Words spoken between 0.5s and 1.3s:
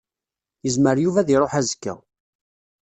Yezmer Yuba ad